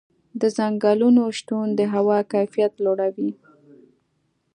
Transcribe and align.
د 0.39 0.41
ځنګلونو 0.57 1.23
شتون 1.37 1.67
د 1.79 1.81
هوا 1.93 2.19
کیفیت 2.33 2.73
لوړوي. 2.85 3.31